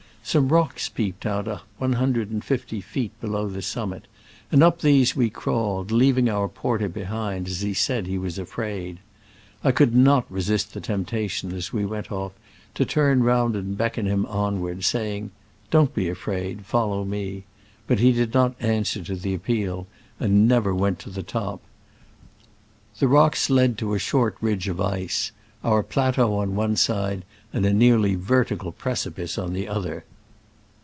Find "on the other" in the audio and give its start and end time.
29.37-30.05